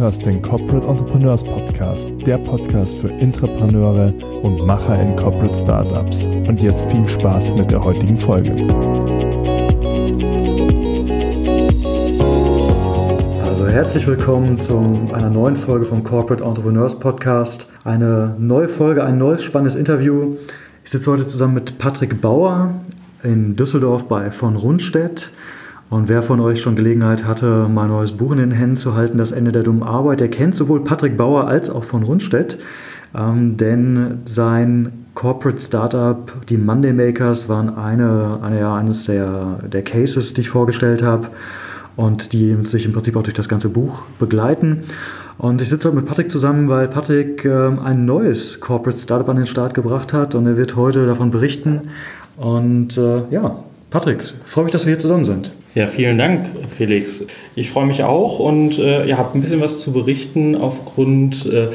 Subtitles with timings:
[0.00, 6.24] hörst den Corporate Entrepreneurs Podcast, der Podcast für Intrapreneure und Macher in Corporate Startups.
[6.24, 8.52] Und jetzt viel Spaß mit der heutigen Folge.
[13.46, 14.78] Also herzlich willkommen zu
[15.12, 17.68] einer neuen Folge vom Corporate Entrepreneurs Podcast.
[17.84, 20.36] Eine neue Folge, ein neues spannendes Interview.
[20.82, 22.72] Ich sitze heute zusammen mit Patrick Bauer
[23.22, 25.30] in Düsseldorf bei von Rundstedt.
[25.90, 29.18] Und wer von euch schon Gelegenheit hatte, mein neues Buch in den Händen zu halten,
[29.18, 32.58] Das Ende der dummen Arbeit, der kennt sowohl Patrick Bauer als auch von Rundstedt.
[33.12, 39.82] Ähm, denn sein Corporate Startup, die Monday Makers, waren eine, eine, ja, eines der, der
[39.82, 41.26] Cases, die ich vorgestellt habe
[41.96, 44.84] und die sich im Prinzip auch durch das ganze Buch begleiten.
[45.38, 49.36] Und ich sitze heute mit Patrick zusammen, weil Patrick äh, ein neues Corporate Startup an
[49.36, 51.88] den Start gebracht hat und er wird heute davon berichten.
[52.36, 53.56] Und äh, ja,
[53.90, 55.50] Patrick, freue mich, dass wir hier zusammen sind.
[55.74, 57.24] Ja, vielen Dank, Felix.
[57.56, 61.70] Ich freue mich auch und äh, ja, habe ein bisschen was zu berichten aufgrund äh,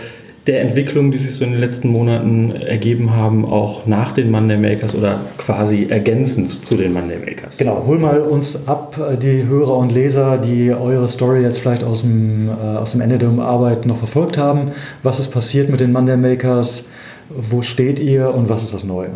[0.48, 4.58] der Entwicklung, die sich so in den letzten Monaten ergeben haben, auch nach den Monday
[4.58, 7.58] Makers oder quasi ergänzend zu den Monday Makers.
[7.58, 11.84] Genau, hol mal uns ab, äh, die Hörer und Leser, die eure Story jetzt vielleicht
[11.84, 14.72] aus dem, äh, aus dem Ende der Arbeit noch verfolgt haben.
[15.04, 16.86] Was ist passiert mit den Monday Makers?
[17.30, 19.10] Wo steht ihr und was ist das Neue?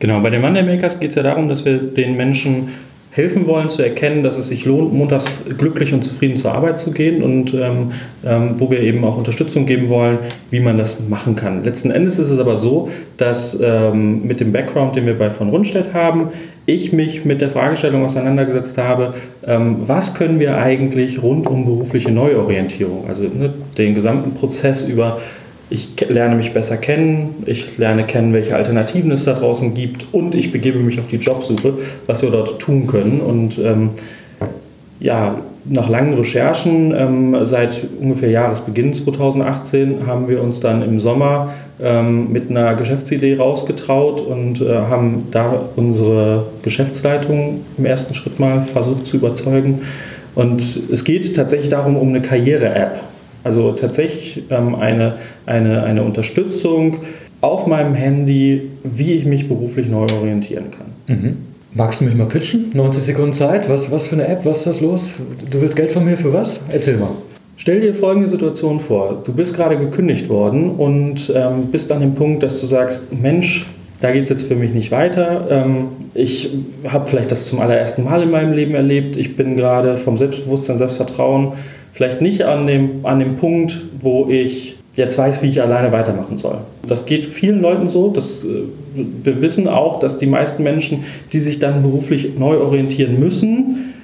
[0.00, 2.68] Genau, bei den Monday Makers geht es ja darum, dass wir den Menschen
[3.14, 6.90] helfen wollen zu erkennen, dass es sich lohnt, montags glücklich und zufrieden zur Arbeit zu
[6.90, 7.92] gehen und ähm,
[8.26, 10.18] ähm, wo wir eben auch Unterstützung geben wollen,
[10.50, 11.62] wie man das machen kann.
[11.62, 15.48] Letzten Endes ist es aber so, dass ähm, mit dem Background, den wir bei von
[15.50, 16.30] Rundstedt haben,
[16.66, 19.14] ich mich mit der Fragestellung auseinandergesetzt habe,
[19.46, 25.20] ähm, was können wir eigentlich rund um berufliche Neuorientierung, also ne, den gesamten Prozess über
[25.70, 30.34] ich lerne mich besser kennen, ich lerne kennen, welche Alternativen es da draußen gibt und
[30.34, 31.74] ich begebe mich auf die Jobsuche,
[32.06, 33.20] was wir dort tun können.
[33.20, 33.90] Und ähm,
[35.00, 41.54] ja, nach langen Recherchen, ähm, seit ungefähr Jahresbeginn 2018, haben wir uns dann im Sommer
[41.82, 48.60] ähm, mit einer Geschäftsidee rausgetraut und äh, haben da unsere Geschäftsleitung im ersten Schritt mal
[48.60, 49.82] versucht zu überzeugen.
[50.34, 53.00] Und es geht tatsächlich darum, um eine Karriere-App.
[53.44, 56.98] Also tatsächlich ähm, eine, eine, eine Unterstützung
[57.42, 61.16] auf meinem Handy, wie ich mich beruflich neu orientieren kann.
[61.16, 61.36] Mhm.
[61.74, 62.70] Magst du mich mal pitchen?
[62.72, 63.68] 90 Sekunden Zeit.
[63.68, 64.44] Was, was für eine App?
[64.44, 65.14] Was ist das los?
[65.50, 66.60] Du willst Geld von mir für was?
[66.72, 67.10] Erzähl mal.
[67.56, 69.22] Stell dir folgende Situation vor.
[69.24, 73.66] Du bist gerade gekündigt worden und ähm, bist an dem Punkt, dass du sagst, Mensch,
[74.00, 75.46] da geht es jetzt für mich nicht weiter.
[75.50, 76.50] Ähm, ich
[76.86, 79.16] habe vielleicht das zum allerersten Mal in meinem Leben erlebt.
[79.16, 81.52] Ich bin gerade vom Selbstbewusstsein, Selbstvertrauen
[81.94, 86.38] vielleicht nicht an dem, an dem Punkt, wo ich jetzt weiß, wie ich alleine weitermachen
[86.38, 86.58] soll.
[86.86, 88.10] Das geht vielen Leuten so.
[88.10, 88.64] Das, äh,
[89.22, 93.94] wir wissen auch, dass die meisten Menschen, die sich dann beruflich neu orientieren müssen,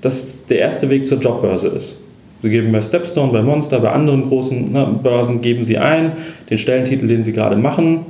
[0.00, 1.98] dass der erste Weg zur Jobbörse ist.
[2.42, 6.12] Sie geben bei Stepstone, bei Monster, bei anderen großen ne, Börsen, geben Sie ein,
[6.48, 8.00] den Stellentitel, den Sie gerade machen,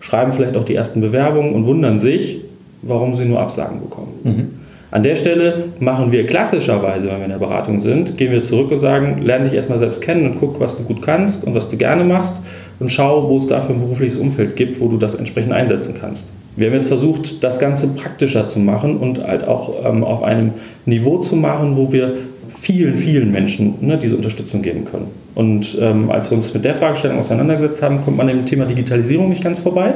[0.00, 2.40] schreiben vielleicht auch die ersten Bewerbungen und wundern sich,
[2.82, 4.12] warum Sie nur Absagen bekommen.
[4.22, 4.59] Mhm.
[4.92, 8.72] An der Stelle machen wir klassischerweise, wenn wir in der Beratung sind, gehen wir zurück
[8.72, 11.68] und sagen, lerne dich erstmal selbst kennen und guck, was du gut kannst und was
[11.68, 12.34] du gerne machst
[12.80, 16.28] und schau, wo es dafür ein berufliches Umfeld gibt, wo du das entsprechend einsetzen kannst.
[16.56, 20.50] Wir haben jetzt versucht, das Ganze praktischer zu machen und halt auch ähm, auf einem
[20.86, 22.14] Niveau zu machen, wo wir
[22.48, 25.06] vielen, vielen Menschen ne, diese Unterstützung geben können.
[25.36, 29.28] Und ähm, als wir uns mit der Fragestellung auseinandergesetzt haben, kommt man dem Thema Digitalisierung
[29.28, 29.94] nicht ganz vorbei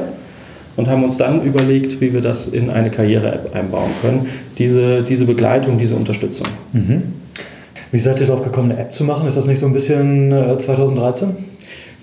[0.75, 4.27] und haben uns dann überlegt, wie wir das in eine Karriere-App einbauen können.
[4.57, 6.47] Diese, diese Begleitung, diese Unterstützung.
[6.73, 7.03] Mhm.
[7.91, 9.27] Wie seid ihr darauf gekommen, eine App zu machen?
[9.27, 11.29] Ist das nicht so ein bisschen 2013?
[11.29, 11.31] Äh,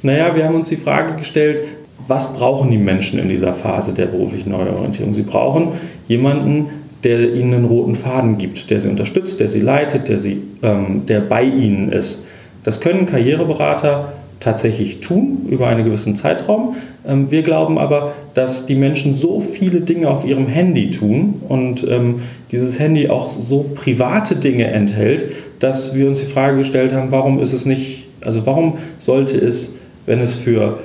[0.03, 1.62] naja, wir haben uns die Frage gestellt,
[2.09, 5.15] was brauchen die Menschen in dieser Phase der beruflichen Neuorientierung?
[5.15, 5.69] Sie brauchen
[6.09, 6.69] jemanden,
[7.04, 11.06] der ihnen einen roten Faden gibt, der sie unterstützt, der sie leitet, der, sie, ähm,
[11.06, 12.25] der bei ihnen ist.
[12.65, 16.76] Das können Karriereberater tatsächlich tun über einen gewissen Zeitraum.
[17.06, 21.86] Ähm, wir glauben aber, dass die Menschen so viele Dinge auf ihrem Handy tun und
[21.88, 25.27] ähm, dieses Handy auch so private Dinge enthält,
[25.60, 29.72] dass wir uns die Frage gestellt haben, warum ist es nicht, also warum sollte es,
[30.06, 30.78] wenn es für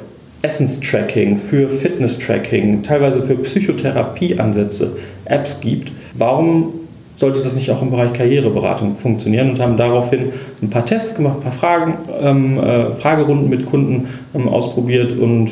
[0.43, 4.91] Essenstracking, für Fitness-Tracking, teilweise für Psychotherapieansätze
[5.25, 6.73] Apps gibt, warum
[7.17, 10.31] sollte das nicht auch im Bereich Karriereberatung funktionieren und haben daraufhin
[10.61, 15.51] ein paar Tests gemacht, ein paar Fragen, ähm, äh, Fragerunden mit Kunden ähm, ausprobiert und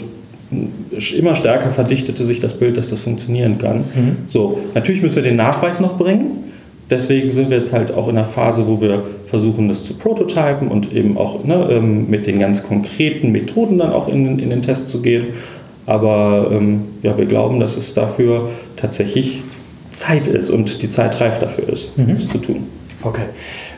[1.17, 3.77] immer stärker verdichtete sich das Bild, dass das funktionieren kann.
[3.77, 4.17] Mhm.
[4.27, 6.43] So, natürlich müssen wir den Nachweis noch bringen.
[6.89, 10.67] Deswegen sind wir jetzt halt auch in einer Phase, wo wir versuchen, das zu prototypen
[10.67, 14.61] und eben auch ne, ähm, mit den ganz konkreten Methoden dann auch in, in den
[14.61, 15.25] Test zu gehen.
[15.87, 19.41] Aber ähm, ja, wir glauben, dass es dafür tatsächlich
[19.95, 22.09] Zeit ist und die Zeit reif dafür ist, mhm.
[22.13, 22.63] das zu tun.
[23.01, 23.25] Okay.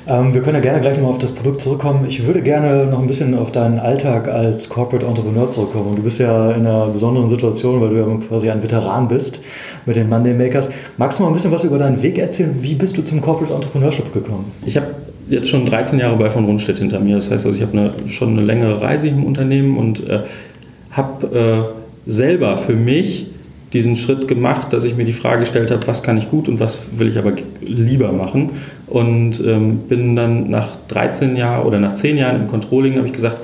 [0.08, 2.06] Ähm, wir können ja gerne gleich nochmal auf das Produkt zurückkommen.
[2.08, 5.98] Ich würde gerne noch ein bisschen auf deinen Alltag als Corporate Entrepreneur zurückkommen.
[5.98, 9.42] du bist ja in einer besonderen Situation, weil du ja quasi ein Veteran bist
[9.86, 10.70] mit den Monday Makers.
[10.96, 12.56] Magst du mal ein bisschen was über deinen Weg erzählen?
[12.62, 14.50] Wie bist du zum Corporate Entrepreneurship gekommen?
[14.66, 14.88] Ich habe
[15.30, 17.16] jetzt schon 13 Jahre bei von Rundstedt hinter mir.
[17.16, 20.20] Das heißt, also ich habe eine, schon eine längere Reise im Unternehmen und äh,
[20.92, 21.76] habe
[22.08, 23.28] äh, selber für mich
[23.78, 26.60] diesen Schritt gemacht, dass ich mir die Frage gestellt habe, was kann ich gut und
[26.60, 28.50] was will ich aber lieber machen.
[28.88, 33.14] Und ähm, bin dann nach 13 Jahren oder nach 10 Jahren im Controlling, habe ich
[33.14, 33.38] gesagt,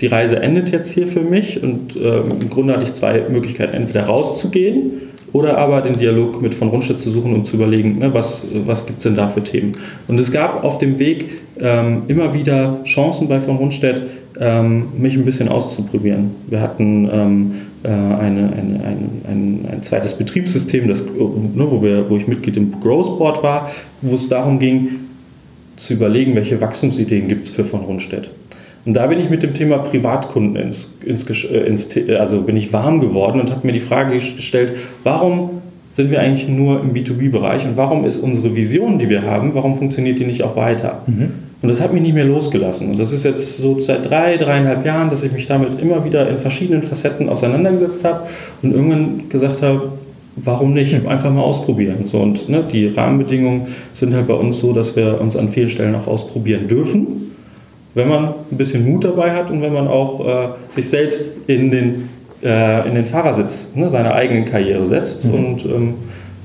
[0.00, 1.64] die Reise endet jetzt hier für mich.
[1.64, 6.54] Und äh, im Grunde hatte ich zwei Möglichkeiten, entweder rauszugehen oder aber den Dialog mit
[6.54, 9.42] von Rundstedt zu suchen und zu überlegen, ne, was, was gibt es denn da für
[9.42, 9.76] Themen.
[10.08, 11.26] Und es gab auf dem Weg
[11.58, 14.02] ähm, immer wieder Chancen bei von Rundstedt,
[14.40, 16.30] ähm, mich ein bisschen auszuprobieren.
[16.48, 17.52] Wir hatten ähm,
[17.82, 22.56] äh, eine, eine, ein, ein, ein, zweites Betriebssystem, das, ne, wo, wir, wo ich Mitglied
[22.56, 23.70] im Growth Board war,
[24.02, 25.00] wo es darum ging,
[25.76, 28.28] zu überlegen, welche Wachstumsideen gibt es für von Rundstedt.
[28.84, 31.88] Und da bin ich mit dem Thema Privatkunden ins, ins, äh, ins
[32.18, 34.72] also bin ich warm geworden und habe mir die Frage gestellt,
[35.04, 35.62] warum
[35.92, 39.76] sind wir eigentlich nur im B2B-Bereich und warum ist unsere Vision, die wir haben, warum
[39.76, 41.02] funktioniert die nicht auch weiter?
[41.06, 41.30] Mhm.
[41.60, 42.90] Und das hat mich nicht mehr losgelassen.
[42.90, 46.28] Und das ist jetzt so seit drei, dreieinhalb Jahren, dass ich mich damit immer wieder
[46.28, 48.26] in verschiedenen Facetten auseinandergesetzt habe
[48.62, 49.92] und irgendwann gesagt habe,
[50.34, 52.06] warum nicht einfach mal ausprobieren.
[52.06, 55.68] So, und ne, die Rahmenbedingungen sind halt bei uns so, dass wir uns an vielen
[55.68, 57.31] Stellen auch ausprobieren dürfen,
[57.94, 61.70] wenn man ein bisschen Mut dabei hat und wenn man auch äh, sich selbst in
[61.70, 62.08] den,
[62.42, 65.24] äh, in den Fahrersitz ne, seiner eigenen Karriere setzt.
[65.24, 65.34] Mhm.
[65.34, 65.94] Und ähm,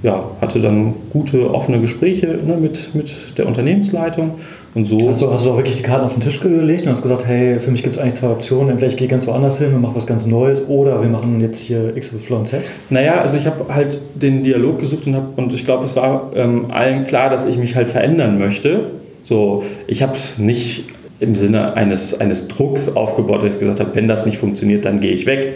[0.04, 4.32] ja, hatte dann gute, offene Gespräche ne, mit, mit der Unternehmensleitung
[4.76, 5.10] und so.
[5.10, 7.26] Hast du, hast du auch wirklich die Karten auf den Tisch gelegt und hast gesagt,
[7.26, 8.70] hey, für mich gibt es eigentlich zwei Optionen.
[8.70, 11.60] Entweder ich gehe ganz woanders hin und mache was ganz Neues oder wir machen jetzt
[11.60, 12.62] hier X, Y und Z?
[12.92, 16.32] Naja, also ich habe halt den Dialog gesucht und, hab, und ich glaube, es war
[16.36, 18.92] ähm, allen klar, dass ich mich halt verändern möchte.
[19.24, 20.86] So, ich habe es nicht
[21.20, 25.00] im Sinne eines, eines Drucks aufgebaut, dass ich gesagt habe, wenn das nicht funktioniert, dann
[25.00, 25.54] gehe ich weg.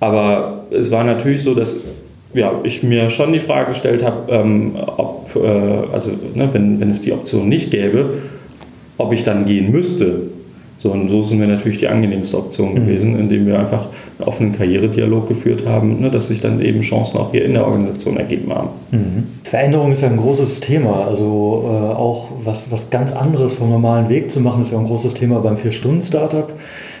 [0.00, 1.76] Aber es war natürlich so, dass
[2.34, 6.90] ja, ich mir schon die Frage gestellt habe, ähm, ob, äh, also ne, wenn, wenn
[6.90, 8.14] es die Option nicht gäbe,
[8.98, 10.22] ob ich dann gehen müsste.
[10.84, 12.74] So, und so sind wir natürlich die angenehmste Option mhm.
[12.74, 13.86] gewesen, indem wir einfach
[14.18, 17.64] einen offenen Karrieredialog geführt haben, ne, dass sich dann eben Chancen auch hier in der
[17.64, 18.68] Organisation ergeben haben.
[18.90, 19.26] Mhm.
[19.44, 21.06] Veränderung ist ja ein großes Thema.
[21.06, 24.84] Also äh, auch was, was ganz anderes vom normalen Weg zu machen, ist ja ein
[24.84, 26.52] großes Thema beim Vier-Stunden-Startup.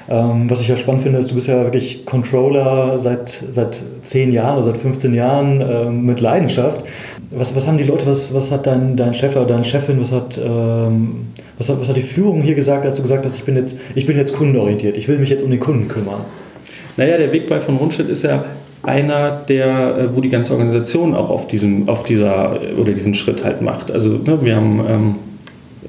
[0.08, 4.32] Ähm, was ich ja spannend finde, ist, du bist ja wirklich Controller seit, seit 10
[4.32, 6.84] Jahren oder seit 15 Jahren äh, mit Leidenschaft.
[7.30, 10.12] Was, was haben die Leute, was, was hat dein, dein Chef oder deine Chefin, was
[10.12, 13.44] hat, ähm, was, hat, was hat die Führung hier gesagt, als du gesagt hast, ich
[13.44, 16.20] bin jetzt, ich bin jetzt kundenorientiert, ich will mich jetzt um den Kunden kümmern?
[16.96, 18.44] Naja, der Weg bei von Rundstedt ist ja
[18.82, 23.42] einer, der, äh, wo die ganze Organisation auch auf diesem, auf dieser oder diesen Schritt
[23.42, 23.90] halt macht.
[23.90, 25.14] Also ne, wir haben ähm,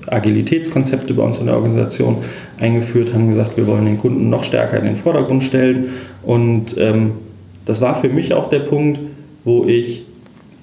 [0.07, 2.18] Agilitätskonzepte bei uns in der Organisation
[2.60, 5.90] eingeführt, haben gesagt, wir wollen den Kunden noch stärker in den Vordergrund stellen.
[6.24, 7.13] Und ähm,
[7.66, 9.00] das war für mich auch der Punkt,
[9.44, 10.06] wo ich,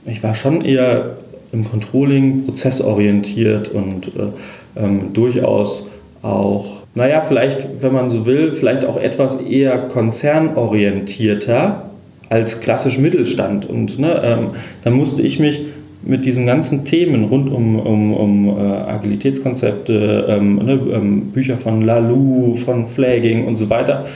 [0.07, 1.17] ich war schon eher
[1.53, 4.31] im Controlling prozessorientiert und äh,
[4.77, 5.91] ähm, durchaus
[6.23, 11.91] auch, naja, vielleicht, wenn man so will, vielleicht auch etwas eher konzernorientierter
[12.29, 13.67] als klassisch Mittelstand.
[13.67, 14.51] Und ne, ähm,
[14.85, 15.63] dann musste ich mich
[16.05, 21.83] mit diesen ganzen Themen rund um, um, um äh, Agilitätskonzepte, ähm, ne, ähm, Bücher von
[21.83, 24.07] Lalou, von Flagging und so weiter,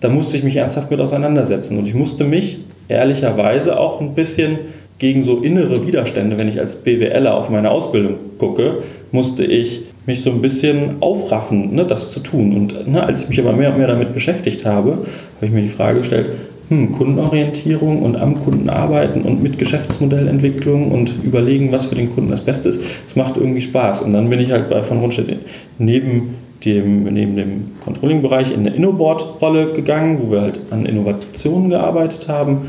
[0.00, 1.78] da musste ich mich ernsthaft mit auseinandersetzen.
[1.78, 4.58] Und ich musste mich ehrlicherweise auch ein bisschen
[4.98, 8.78] gegen so innere Widerstände, wenn ich als BWLer auf meine Ausbildung gucke,
[9.12, 12.54] musste ich mich so ein bisschen aufraffen, ne, das zu tun.
[12.54, 15.06] Und ne, als ich mich aber mehr und mehr damit beschäftigt habe, habe
[15.42, 16.28] ich mir die Frage gestellt,
[16.68, 22.30] hm, Kundenorientierung und am Kunden arbeiten und mit Geschäftsmodellentwicklung und überlegen, was für den Kunden
[22.30, 24.02] das Beste ist, das macht irgendwie Spaß.
[24.02, 25.38] Und dann bin ich halt bei von Rundstedt
[25.78, 32.26] neben dem, neben dem Controlling-Bereich in eine Innoboard-Rolle gegangen, wo wir halt an Innovationen gearbeitet
[32.26, 32.62] haben.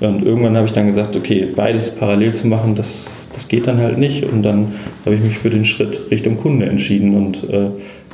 [0.00, 3.78] Und irgendwann habe ich dann gesagt, okay, beides parallel zu machen, das, das geht dann
[3.78, 4.24] halt nicht.
[4.24, 4.68] Und dann
[5.04, 7.68] habe ich mich für den Schritt Richtung Kunde entschieden und äh,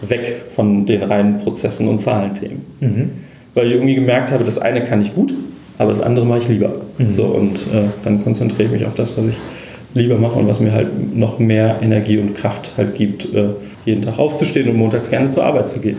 [0.09, 2.63] weg von den reinen Prozessen und Zahlenthemen.
[2.81, 3.11] Mhm
[3.55, 5.35] weil ich irgendwie gemerkt habe, das eine kann ich gut,
[5.79, 6.73] aber das andere mache ich lieber.
[6.99, 7.15] Mhm.
[7.15, 9.37] So, und äh, dann konzentriere ich mich auf das, was ich
[9.95, 13.49] lieber mache und was mir halt noch mehr Energie und Kraft halt gibt, äh,
[13.85, 15.97] jeden Tag aufzustehen und montags gerne zur Arbeit zu gehen.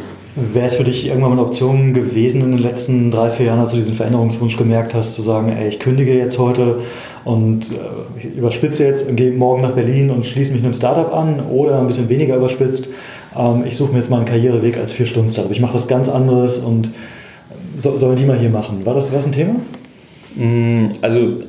[0.53, 3.59] Wäre es für dich irgendwann mal eine Option gewesen in den letzten drei, vier Jahren,
[3.59, 6.77] als du diesen Veränderungswunsch gemerkt hast, zu sagen, ey, ich kündige jetzt heute
[7.25, 7.75] und äh,
[8.17, 11.79] ich überspitze jetzt und gehe morgen nach Berlin und schließe mich einem Startup an oder
[11.79, 12.87] ein bisschen weniger überspitzt,
[13.37, 15.51] ähm, ich suche mir jetzt mal einen Karriereweg als Vier-Stunden-Startup.
[15.51, 16.89] Ich mache was ganz anderes und
[17.81, 18.85] so, sollen die mal hier machen.
[18.85, 19.55] War das, war das ein Thema?
[20.35, 21.39] Mm, also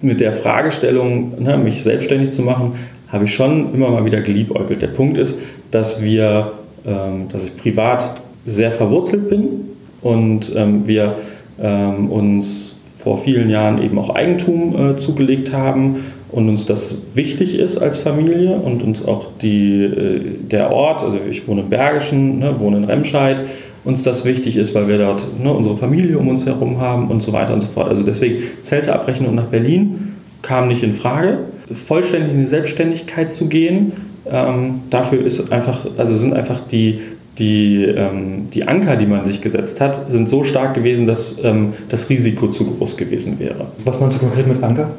[0.00, 2.72] mit der Fragestellung, ne, mich selbstständig zu machen,
[3.08, 4.82] habe ich schon immer mal wieder geliebäugelt.
[4.82, 5.36] Der Punkt ist,
[5.70, 6.52] dass wir,
[6.86, 9.68] ähm, dass ich privat sehr verwurzelt bin
[10.00, 11.16] und ähm, wir
[11.60, 17.58] ähm, uns vor vielen Jahren eben auch Eigentum äh, zugelegt haben und uns das wichtig
[17.58, 20.20] ist als Familie und uns auch die, äh,
[20.50, 23.42] der Ort, also ich wohne im Bergischen, ne, wohne in Remscheid,
[23.84, 27.22] uns das wichtig ist, weil wir dort ne, unsere Familie um uns herum haben und
[27.22, 27.88] so weiter und so fort.
[27.88, 31.38] Also deswegen Zelte abbrechen und nach Berlin kam nicht in Frage.
[31.70, 33.92] Vollständig in die Selbstständigkeit zu gehen,
[34.30, 37.00] ähm, dafür ist einfach, also sind einfach die,
[37.38, 41.72] die, ähm, die Anker, die man sich gesetzt hat, sind so stark gewesen, dass ähm,
[41.88, 43.66] das Risiko zu groß gewesen wäre.
[43.84, 44.90] Was meinst du konkret mit Anker?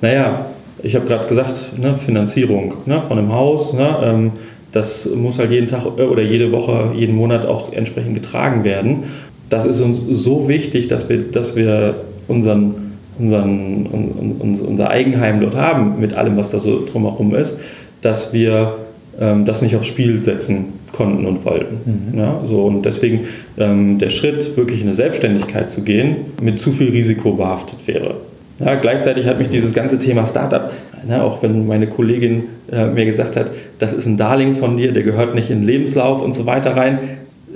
[0.00, 0.46] Naja,
[0.82, 4.32] ich habe gerade gesagt, ne, Finanzierung ne, von einem Haus, ne, ähm,
[4.72, 9.04] das muss halt jeden Tag äh, oder jede Woche, jeden Monat auch entsprechend getragen werden.
[9.48, 11.96] Das ist uns so wichtig, dass wir, dass wir
[12.28, 17.58] unseren, unseren, un, unser Eigenheim dort haben, mit allem, was da so drumherum ist,
[18.00, 18.74] dass wir
[19.20, 22.12] ähm, das nicht aufs Spiel setzen konnten und wollten.
[22.12, 22.18] Mhm.
[22.18, 23.26] Ja, so, und deswegen
[23.58, 28.14] ähm, der Schritt, wirklich in eine Selbstständigkeit zu gehen, mit zu viel Risiko behaftet wäre.
[28.60, 30.70] Ja, gleichzeitig hat mich dieses ganze Thema Startup,
[31.06, 33.50] ne, auch wenn meine Kollegin äh, mir gesagt hat,
[33.80, 36.76] das ist ein Darling von dir, der gehört nicht in den Lebenslauf und so weiter
[36.76, 36.98] rein,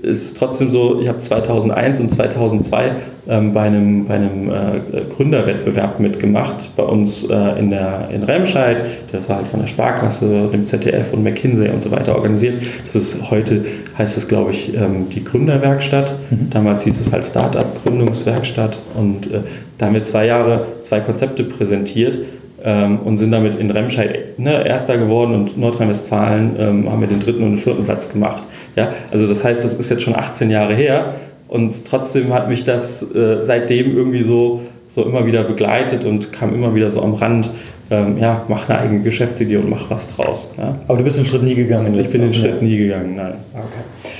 [0.02, 2.92] ist trotzdem so, ich habe 2001 und 2002
[3.28, 8.84] ähm, bei einem, bei einem äh, Gründerwettbewerb mitgemacht, bei uns äh, in, der, in Remscheid.
[9.12, 12.62] Das war halt von der Sparkasse, dem ZDF und McKinsey und so weiter organisiert.
[12.84, 13.64] Das ist heute,
[13.96, 16.12] heißt es glaube ich, ähm, die Gründerwerkstatt.
[16.30, 16.50] Mhm.
[16.50, 19.40] Damals hieß es halt Startup-Gründungswerkstatt und äh,
[19.78, 22.18] da haben wir zwei Jahre zwei Konzepte präsentiert
[22.64, 27.20] ähm, und sind damit in Remscheid ne, Erster geworden und Nordrhein-Westfalen ähm, haben wir den
[27.20, 28.42] dritten und den vierten Platz gemacht.
[28.74, 31.14] Ja, also das heißt, das ist jetzt schon 18 Jahre her
[31.48, 36.54] und trotzdem hat mich das äh, seitdem irgendwie so, so immer wieder begleitet und kam
[36.54, 37.50] immer wieder so am Rand.
[37.90, 40.50] Ähm, ja, mach eine eigene Geschäftsidee und mach was draus.
[40.56, 40.74] Ja.
[40.88, 41.98] Aber du bist den Schritt nie gegangen?
[42.00, 43.34] Ich bin den Schritt nie gegangen, nein.
[43.52, 44.10] Okay.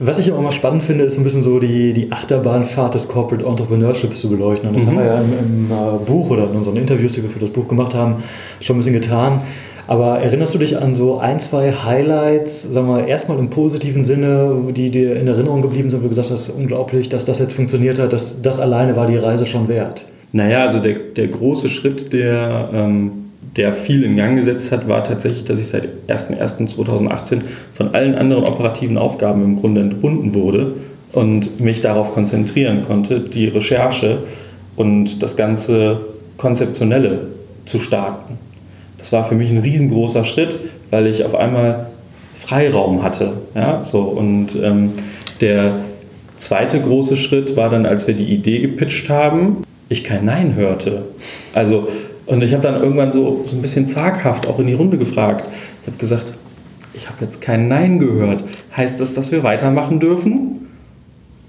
[0.00, 3.44] Was ich immer mal spannend finde, ist ein bisschen so die, die Achterbahnfahrt des Corporate
[3.44, 4.68] Entrepreneurships zu beleuchten.
[4.68, 4.90] Und das mhm.
[4.90, 7.50] haben wir ja im, im äh, Buch oder in unseren Interviews, die wir für das
[7.50, 8.22] Buch gemacht haben,
[8.60, 9.42] schon ein bisschen getan.
[9.88, 14.54] Aber erinnerst du dich an so ein, zwei Highlights, sagen wir erstmal im positiven Sinne,
[14.76, 17.98] die dir in Erinnerung geblieben sind, wo du gesagt hast, unglaublich, dass das jetzt funktioniert
[17.98, 20.04] hat, dass das alleine war die Reise schon wert?
[20.32, 25.04] Naja, also der, der große Schritt, der, ähm, der viel in Gang gesetzt hat, war
[25.04, 27.40] tatsächlich, dass ich seit 01.01.2018
[27.72, 30.74] von allen anderen operativen Aufgaben im Grunde entbunden wurde
[31.12, 34.18] und mich darauf konzentrieren konnte, die Recherche
[34.76, 36.00] und das ganze
[36.36, 37.28] Konzeptionelle
[37.64, 38.38] zu starten.
[38.98, 40.58] Das war für mich ein riesengroßer Schritt,
[40.90, 41.86] weil ich auf einmal
[42.34, 43.32] Freiraum hatte.
[43.54, 44.90] Ja, so, und ähm,
[45.40, 45.80] der
[46.36, 51.02] zweite große Schritt war dann, als wir die Idee gepitcht haben, ich kein Nein hörte.
[51.54, 51.88] Also,
[52.28, 55.48] und ich habe dann irgendwann so, so ein bisschen zaghaft auch in die Runde gefragt.
[55.82, 56.32] Ich habe gesagt,
[56.94, 58.44] ich habe jetzt kein Nein gehört.
[58.76, 60.68] Heißt das, dass wir weitermachen dürfen?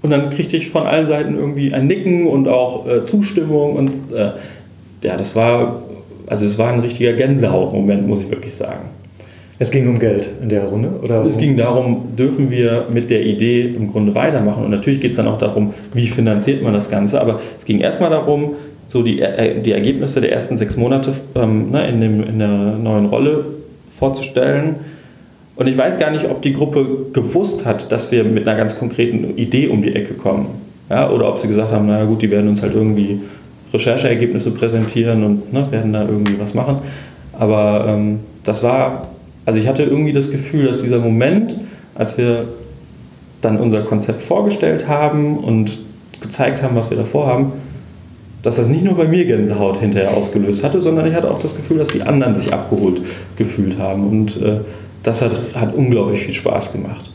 [0.02, 3.76] Und dann kriegte ich von allen Seiten irgendwie ein Nicken und auch äh, Zustimmung.
[3.76, 4.32] Und äh,
[5.02, 5.82] ja, das war
[6.30, 8.88] also es war ein richtiger Gänsehautmoment, muss ich wirklich sagen.
[9.58, 10.88] Es ging um Geld in der Runde?
[11.02, 14.64] Oder es ging darum, dürfen wir mit der Idee im Grunde weitermachen?
[14.64, 17.20] Und natürlich geht es dann auch darum, wie finanziert man das Ganze.
[17.20, 18.52] Aber es ging erstmal darum,
[18.90, 22.48] so die, äh, die Ergebnisse der ersten sechs Monate ähm, ne, in, dem, in der
[22.48, 23.44] neuen Rolle
[23.88, 24.74] vorzustellen.
[25.54, 28.78] Und ich weiß gar nicht, ob die Gruppe gewusst hat, dass wir mit einer ganz
[28.78, 30.46] konkreten Idee um die Ecke kommen.
[30.88, 33.20] Ja, oder ob sie gesagt haben, naja gut, die werden uns halt irgendwie
[33.72, 36.78] Rechercheergebnisse präsentieren und ne, werden da irgendwie was machen.
[37.38, 39.06] Aber ähm, das war,
[39.44, 41.56] also ich hatte irgendwie das Gefühl, dass dieser Moment,
[41.94, 42.48] als wir
[43.40, 45.78] dann unser Konzept vorgestellt haben und
[46.20, 47.52] gezeigt haben, was wir da vorhaben,
[48.42, 51.56] dass das nicht nur bei mir Gänsehaut hinterher ausgelöst hatte, sondern ich hatte auch das
[51.56, 53.02] Gefühl, dass die anderen sich abgeholt
[53.36, 54.08] gefühlt haben.
[54.08, 54.60] Und äh,
[55.02, 57.10] das hat, hat unglaublich viel Spaß gemacht.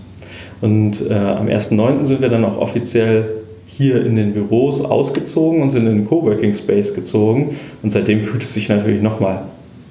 [0.62, 2.06] Und äh, am 1.9.
[2.06, 3.30] sind wir dann auch offiziell
[3.66, 7.56] hier in den Büros ausgezogen und sind in den Coworking Space gezogen.
[7.82, 9.44] Und seitdem fühlt es sich natürlich nochmal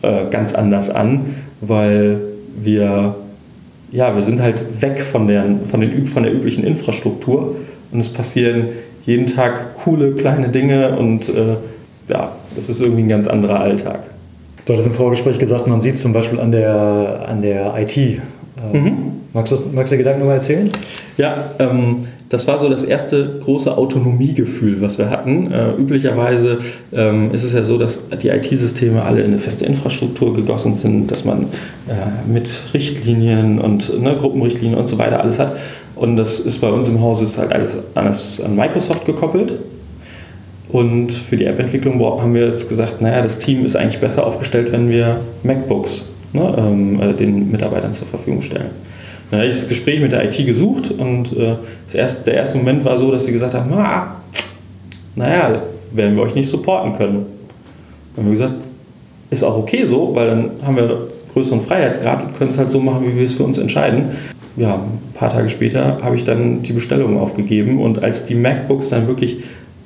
[0.03, 2.21] äh, ganz anders an, weil
[2.63, 3.17] wir,
[3.91, 7.57] ja, wir sind halt weg von der, von, den, von der üblichen Infrastruktur
[7.95, 8.69] und es passieren
[9.07, 11.57] jeden Tag coole kleine Dinge und äh,
[12.09, 14.01] ja, es ist irgendwie ein ganz anderer Alltag.
[14.67, 17.97] Du hattest im Vorgespräch gesagt, man sieht zum Beispiel an der, an der IT.
[17.97, 18.21] Ähm,
[18.73, 18.97] mhm.
[19.33, 20.71] magst, du, magst du Gedanken nochmal erzählen?
[21.17, 25.53] Ja, ähm, das war so das erste große Autonomiegefühl, was wir hatten.
[25.53, 26.59] Äh, üblicherweise
[26.93, 31.11] ähm, ist es ja so, dass die IT-Systeme alle in eine feste Infrastruktur gegossen sind,
[31.11, 31.43] dass man
[31.87, 35.55] äh, mit Richtlinien und ne, Gruppenrichtlinien und so weiter alles hat.
[35.97, 37.53] Und das ist bei uns im Haus ist halt
[37.95, 39.55] alles, an Microsoft gekoppelt.
[40.71, 44.73] Und für die App-Entwicklung haben wir jetzt gesagt, naja, das Team ist eigentlich besser aufgestellt,
[44.73, 48.71] wenn wir MacBooks ne, ähm, äh, den Mitarbeitern zur Verfügung stellen.
[49.31, 51.57] Dann habe ich das Gespräch mit der IT gesucht und äh,
[51.93, 54.17] erste, der erste Moment war so, dass sie gesagt haben, na,
[55.15, 57.27] naja, werden wir euch nicht supporten können.
[58.15, 58.55] Dann haben wir gesagt,
[59.31, 62.81] ist auch okay so, weil dann haben wir größeren Freiheitsgrad und können es halt so
[62.81, 64.11] machen, wie wir es für uns entscheiden.
[64.57, 68.89] Ja, ein paar Tage später habe ich dann die Bestellung aufgegeben und als die MacBooks
[68.89, 69.43] dann wirklich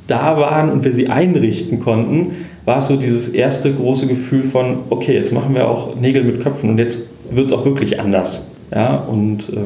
[0.07, 2.33] da waren und wir sie einrichten konnten,
[2.65, 6.43] war es so dieses erste große Gefühl von, okay, jetzt machen wir auch Nägel mit
[6.43, 8.49] Köpfen und jetzt wird es auch wirklich anders.
[8.75, 9.57] Ja, und, äh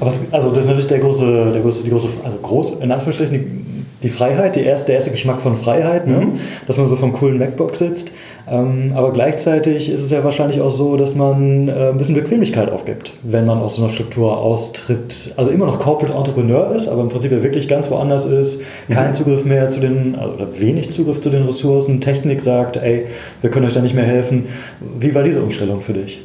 [0.00, 2.90] Aber es, also das ist natürlich der große, der große, die große, also groß, in
[2.90, 6.18] Anführungsstrichen, die, Freiheit, die erste, der erste Geschmack von Freiheit, ne?
[6.18, 6.32] Mhm.
[6.66, 8.12] dass man so vom coolen MacBook sitzt.
[8.50, 12.70] Ähm, aber gleichzeitig ist es ja wahrscheinlich auch so, dass man äh, ein bisschen Bequemlichkeit
[12.70, 15.32] aufgibt, wenn man aus so einer Struktur austritt.
[15.36, 19.08] Also immer noch Corporate Entrepreneur ist, aber im Prinzip ja wirklich ganz woanders ist, kein
[19.08, 19.12] mhm.
[19.12, 23.06] Zugriff mehr zu den, also wenig Zugriff zu den Ressourcen, Technik sagt, ey,
[23.40, 24.46] wir können euch da nicht mehr helfen.
[24.98, 26.22] Wie war diese Umstellung für dich?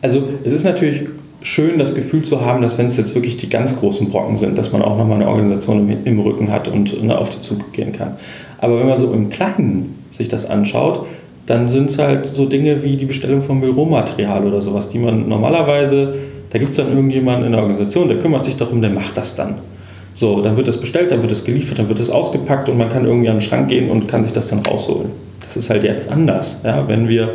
[0.00, 1.02] Also es ist natürlich
[1.42, 4.56] schön, das Gefühl zu haben, dass wenn es jetzt wirklich die ganz großen Brocken sind,
[4.58, 7.72] dass man auch nochmal eine Organisation im, im Rücken hat und ne, auf die Zug
[7.72, 8.16] gehen kann.
[8.58, 11.06] Aber wenn man so im Kleinen sich das anschaut,
[11.46, 15.28] dann sind es halt so Dinge wie die Bestellung von Büromaterial oder sowas, die man
[15.28, 16.14] normalerweise,
[16.50, 19.34] da gibt es dann irgendjemanden in der Organisation, der kümmert sich darum, der macht das
[19.34, 19.56] dann.
[20.14, 22.90] So, dann wird das bestellt, dann wird es geliefert, dann wird es ausgepackt und man
[22.90, 25.10] kann irgendwie an den Schrank gehen und kann sich das dann rausholen.
[25.44, 26.60] Das ist halt jetzt anders.
[26.64, 26.86] Ja?
[26.86, 27.34] Wenn wir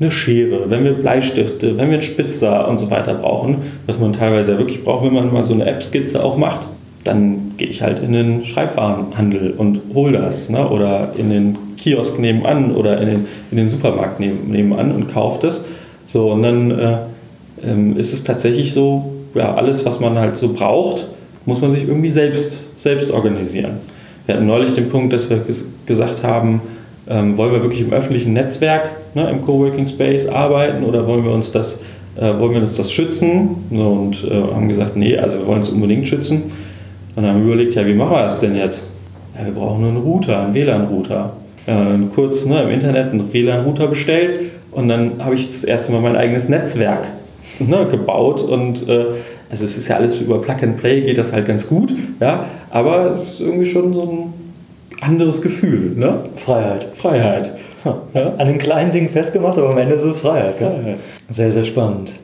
[0.00, 4.14] eine Schere, wenn wir Bleistifte, wenn wir einen Spitzer und so weiter brauchen, was man
[4.14, 6.66] teilweise ja wirklich braucht, wenn man mal so eine App-Skizze auch macht,
[7.04, 10.48] dann gehe ich halt in den Schreibwarenhandel und hole das.
[10.48, 10.68] Ne?
[10.68, 15.60] Oder in den Kiosk nebenan oder in den, in den Supermarkt nebenan und kaufe das.
[16.06, 16.96] So, und dann äh,
[17.64, 21.06] ähm, ist es tatsächlich so, ja, alles, was man halt so braucht,
[21.46, 23.78] muss man sich irgendwie selbst, selbst organisieren.
[24.26, 25.40] Wir hatten neulich den Punkt, dass wir
[25.86, 26.60] gesagt haben,
[27.10, 31.32] ähm, wollen wir wirklich im öffentlichen Netzwerk, ne, im Coworking Space arbeiten oder wollen wir
[31.32, 31.80] uns das,
[32.16, 33.56] äh, wollen wir uns das schützen?
[33.70, 36.44] Und äh, haben gesagt, nee, also wir wollen es unbedingt schützen.
[37.16, 38.90] Und haben überlegt, ja, wie machen wir das denn jetzt?
[39.36, 41.32] Ja, wir brauchen einen Router, einen WLAN-Router.
[41.66, 44.34] Dann kurz ne, im Internet einen WLAN-Router bestellt
[44.70, 47.06] und dann habe ich das erste Mal mein eigenes Netzwerk
[47.58, 49.04] ne, gebaut und äh,
[49.50, 52.46] also es ist ja alles über Plug and Play geht das halt ganz gut, ja,
[52.70, 54.39] aber es ist irgendwie schon so ein
[55.00, 55.92] anderes Gefühl.
[55.96, 56.18] Ne?
[56.36, 56.88] Freiheit.
[56.94, 57.58] Freiheit.
[58.14, 58.34] Ja?
[58.36, 60.56] An den kleinen Dingen festgemacht, aber am Ende ist es Freiheit.
[60.56, 60.98] Freiheit.
[61.30, 62.14] Sehr, sehr spannend.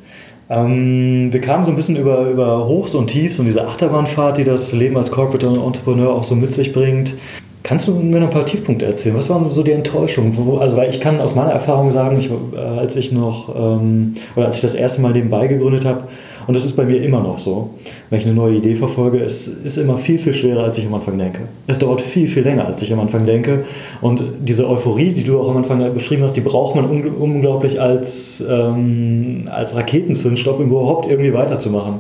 [0.49, 4.45] Ähm, wir kamen so ein bisschen über, über Hochs und Tiefs und diese Achterbahnfahrt, die
[4.45, 7.15] das Leben als Corporate Entrepreneur auch so mit sich bringt.
[7.63, 9.17] Kannst du mir noch ein paar Tiefpunkte erzählen?
[9.17, 10.39] Was waren so die Enttäuschungen?
[10.61, 14.47] also, weil ich kann aus meiner Erfahrung sagen, ich, äh, als ich noch, ähm, oder
[14.47, 16.05] als ich das erste Mal nebenbei gegründet habe,
[16.47, 17.71] und das ist bei mir immer noch so,
[18.11, 20.95] wenn ich eine neue Idee verfolge, es ist immer viel, viel schwerer, als ich am
[20.95, 21.41] Anfang denke.
[21.67, 23.65] Es dauert viel, viel länger, als ich am Anfang denke.
[24.01, 28.45] Und diese Euphorie, die du auch am Anfang beschrieben hast, die braucht man unglaublich als,
[28.49, 31.95] ähm, als Raketenzündstoff, um überhaupt irgendwie weiterzumachen.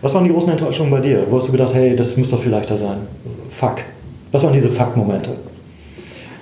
[0.00, 1.26] Was waren die großen Enttäuschungen bei dir?
[1.28, 2.98] Wo hast du gedacht, hey, das muss doch viel leichter sein?
[3.50, 3.76] Fuck.
[4.32, 5.30] Was waren diese Fuck-Momente?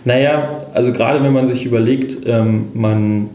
[0.04, 3.30] Naja, also gerade wenn man sich überlegt, ähm, man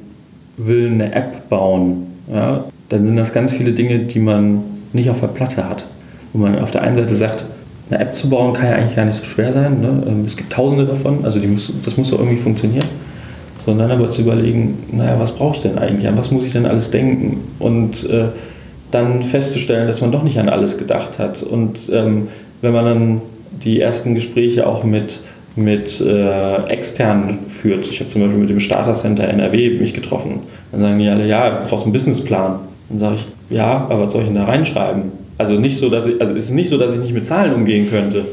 [0.58, 4.62] will eine App bauen, ja, dann sind das ganz viele Dinge, die man
[4.94, 5.84] nicht auf der Platte hat.
[6.32, 7.44] Wo man auf der einen Seite sagt,
[7.90, 9.82] eine App zu bauen kann ja eigentlich gar nicht so schwer sein.
[9.82, 10.04] Ne?
[10.08, 12.86] Ähm, es gibt tausende davon, also muss, das muss doch irgendwie funktionieren.
[13.66, 16.08] Sondern aber zu überlegen, naja, was brauche ich denn eigentlich?
[16.08, 17.40] An was muss ich denn alles denken?
[17.58, 18.26] Und äh,
[18.92, 21.42] dann festzustellen, dass man doch nicht an alles gedacht hat.
[21.42, 22.28] Und ähm,
[22.62, 23.22] wenn man dann
[23.64, 25.20] die ersten Gespräche auch mit,
[25.56, 27.88] mit äh, externen führt.
[27.88, 30.42] Ich habe zum Beispiel mit dem Starter Center NRW mich getroffen.
[30.72, 32.60] Dann sagen die alle, ja, du brauchst einen Businessplan.
[32.90, 35.12] Dann sage ich, ja, aber was soll ich denn da reinschreiben?
[35.38, 37.54] Also nicht so, dass ich, also es ist nicht so, dass ich nicht mit Zahlen
[37.54, 38.26] umgehen könnte.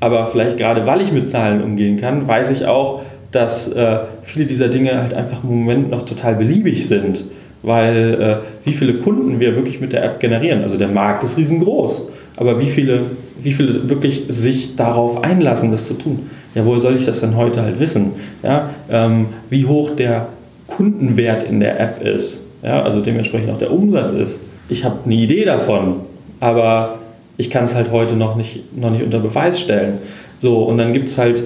[0.00, 4.46] Aber vielleicht gerade weil ich mit Zahlen umgehen kann, weiß ich auch, dass äh, viele
[4.46, 7.24] dieser Dinge halt einfach im Moment noch total beliebig sind.
[7.62, 10.62] Weil äh, wie viele Kunden wir wirklich mit der App generieren.
[10.62, 12.08] Also der Markt ist riesengroß.
[12.36, 13.00] Aber wie viele,
[13.40, 16.30] wie viele wirklich sich darauf einlassen, das zu tun?
[16.54, 18.12] Ja, woher soll ich das denn heute halt wissen?
[18.42, 20.26] Ja, ähm, wie hoch der
[20.66, 24.40] Kundenwert in der App ist, ja, also dementsprechend auch der Umsatz ist.
[24.68, 25.96] Ich habe eine Idee davon,
[26.40, 26.98] aber
[27.36, 29.98] ich kann es halt heute noch nicht, noch nicht unter Beweis stellen.
[30.40, 31.42] So, und dann gibt es halt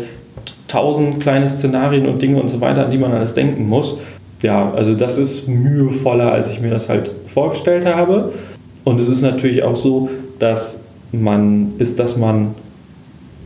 [0.68, 3.98] tausend kleine Szenarien und Dinge und so weiter, an die man alles denken muss.
[4.42, 8.32] Ja, also das ist mühevoller, als ich mir das halt vorgestellt habe.
[8.84, 10.80] Und es ist natürlich auch so, dass
[11.12, 12.54] man, bis dass man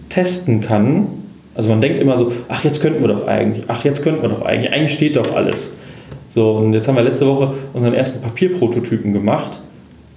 [0.09, 1.07] testen kann,
[1.55, 4.29] also man denkt immer so, ach jetzt könnten wir doch eigentlich, ach jetzt könnten wir
[4.29, 5.73] doch eigentlich, eigentlich steht doch alles.
[6.35, 9.59] So, und jetzt haben wir letzte Woche unseren ersten Papierprototypen gemacht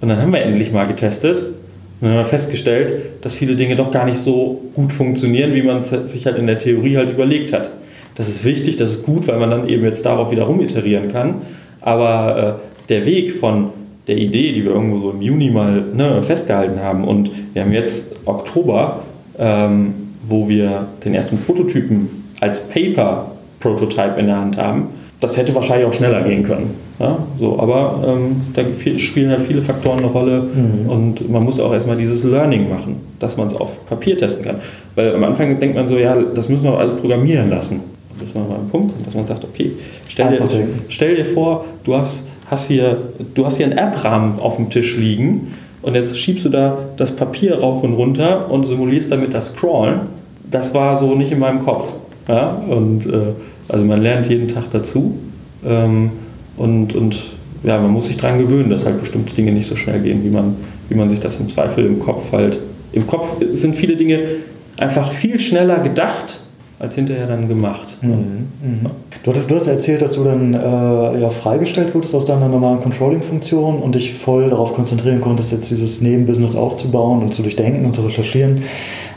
[0.00, 1.54] und dann haben wir endlich mal getestet und
[2.02, 5.78] dann haben wir festgestellt, dass viele Dinge doch gar nicht so gut funktionieren, wie man
[5.78, 7.70] es sich halt in der Theorie halt überlegt hat.
[8.14, 11.42] Das ist wichtig, das ist gut, weil man dann eben jetzt darauf wieder rumiterieren kann.
[11.80, 13.70] Aber äh, der Weg von
[14.06, 17.72] der Idee, die wir irgendwo so im Juni mal ne, festgehalten haben und wir haben
[17.72, 19.02] jetzt Oktober,
[19.38, 19.94] ähm,
[20.26, 22.08] wo wir den ersten Prototypen
[22.40, 24.88] als Paper-Prototype in der Hand haben,
[25.24, 26.70] das hätte wahrscheinlich auch schneller gehen können.
[26.98, 28.62] Ja, so, aber ähm, da
[28.98, 30.88] spielen halt viele Faktoren eine Rolle mhm.
[30.88, 34.56] und man muss auch erstmal dieses Learning machen, dass man es auf Papier testen kann.
[34.94, 37.80] Weil am Anfang denkt man so, ja, das müssen wir alles programmieren lassen.
[38.20, 39.72] Das ist mal ein Punkt, dass man sagt, okay,
[40.08, 42.96] stell dir, stell dir vor, du hast, hast, hier,
[43.34, 47.10] du hast hier einen App-Rahmen auf dem Tisch liegen und jetzt schiebst du da das
[47.16, 50.02] Papier rauf und runter und simulierst damit das Scrollen.
[50.48, 51.92] Das war so nicht in meinem Kopf.
[52.28, 52.62] Ja?
[52.68, 53.32] Und äh,
[53.68, 55.18] also man lernt jeden Tag dazu
[55.64, 56.10] ähm,
[56.56, 57.16] und, und
[57.62, 60.30] ja, man muss sich daran gewöhnen, dass halt bestimmte Dinge nicht so schnell gehen, wie
[60.30, 60.56] man,
[60.88, 62.58] wie man sich das im Zweifel im Kopf halt.
[62.92, 64.20] Im Kopf sind viele Dinge
[64.76, 66.40] einfach viel schneller gedacht
[66.78, 67.96] als hinterher dann gemacht.
[68.02, 68.10] Mhm.
[68.62, 68.86] Mhm.
[69.22, 70.58] Du, hattest, du hast erzählt, dass du dann äh,
[71.20, 76.00] ja, freigestellt wurdest aus deiner normalen Controlling-Funktion und dich voll darauf konzentrieren konntest, jetzt dieses
[76.02, 78.62] Nebenbusiness aufzubauen und zu durchdenken und zu recherchieren.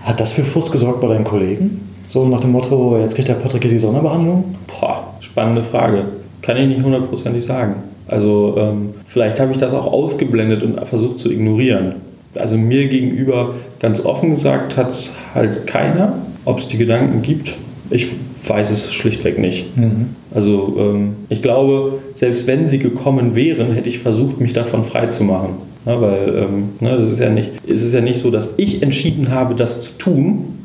[0.03, 1.81] Hat das für Frust gesorgt bei deinen Kollegen?
[2.07, 4.55] So nach dem Motto, jetzt kriegt der Patrick hier die Sonderbehandlung?
[4.67, 6.03] Boah, spannende Frage.
[6.41, 7.75] Kann ich nicht hundertprozentig sagen.
[8.07, 11.95] Also ähm, vielleicht habe ich das auch ausgeblendet und versucht zu ignorieren.
[12.35, 16.13] Also mir gegenüber ganz offen gesagt hat es halt keiner.
[16.45, 17.55] Ob es die Gedanken gibt,
[17.89, 18.07] ich
[18.45, 19.75] weiß es schlichtweg nicht.
[19.75, 20.15] Mhm.
[20.33, 25.07] Also ähm, ich glaube, selbst wenn sie gekommen wären, hätte ich versucht, mich davon frei
[25.07, 25.49] zu machen.
[25.85, 28.81] Ja, weil ähm, ne, das ist ja nicht, es ist ja nicht so, dass ich
[28.81, 30.57] entschieden habe, das zu tun,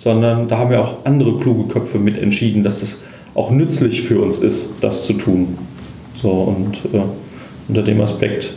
[0.00, 3.02] sondern da haben ja auch andere kluge Köpfe mit entschieden, dass es
[3.34, 5.58] auch nützlich für uns ist, das zu tun.
[6.14, 7.02] So und äh,
[7.68, 8.54] unter dem Aspekt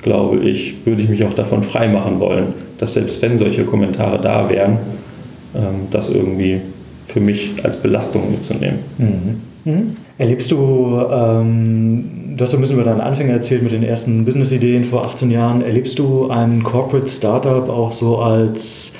[0.00, 2.46] glaube ich, würde ich mich auch davon freimachen wollen,
[2.78, 4.78] dass selbst wenn solche Kommentare da wären,
[5.54, 6.62] ähm, das irgendwie
[7.04, 8.78] für mich als Belastung mitzunehmen.
[8.96, 9.70] Mhm.
[9.70, 9.90] Mhm.
[10.16, 12.04] Erlebst du, ähm,
[12.38, 15.60] du hast ein bisschen über deine Anfänge erzählt mit den ersten Business-Ideen vor 18 Jahren,
[15.60, 18.94] erlebst du ein Corporate Startup auch so als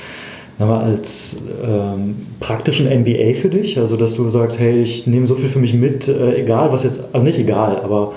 [0.59, 3.79] wir, als ähm, praktischen MBA für dich?
[3.79, 6.83] Also, dass du sagst, hey, ich nehme so viel für mich mit, äh, egal was
[6.83, 8.12] jetzt, also nicht egal, aber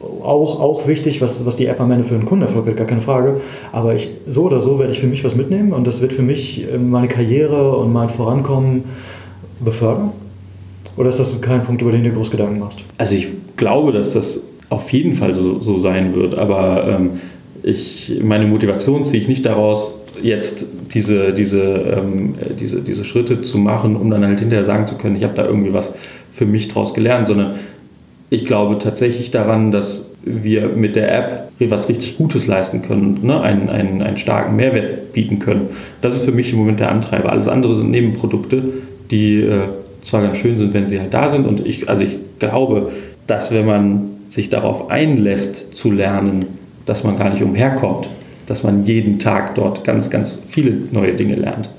[0.00, 3.00] auch, auch wichtig, was, was die App am Ende für einen Kundenerfolg hat, gar keine
[3.00, 3.40] Frage.
[3.72, 6.22] Aber ich, so oder so werde ich für mich was mitnehmen und das wird für
[6.22, 8.84] mich äh, meine Karriere und mein Vorankommen
[9.60, 10.12] befördern?
[10.96, 12.80] Oder ist das kein Punkt, über den du groß Gedanken machst?
[12.98, 17.10] Also ich glaube, dass das auf jeden Fall so, so sein wird, aber ähm,
[17.62, 23.58] ich, meine Motivation ziehe ich nicht daraus, jetzt diese, diese, ähm, diese, diese Schritte zu
[23.58, 25.94] machen, um dann halt hinterher sagen zu können, ich habe da irgendwie was
[26.30, 27.54] für mich draus gelernt, sondern
[28.30, 33.40] ich glaube tatsächlich daran, dass wir mit der App was richtig Gutes leisten können, ne?
[33.40, 35.68] einen, einen, einen starken Mehrwert bieten können.
[36.00, 37.32] Das ist für mich im Moment der Antreiber.
[37.32, 38.64] Alles andere sind Nebenprodukte,
[39.10, 39.68] die äh,
[40.02, 41.46] zwar ganz schön sind, wenn sie halt da sind.
[41.46, 42.92] Und ich, also ich glaube,
[43.26, 46.44] dass wenn man sich darauf einlässt zu lernen,
[46.86, 48.10] dass man gar nicht umherkommt,
[48.48, 51.70] dass man jeden Tag dort ganz, ganz viele neue Dinge lernt.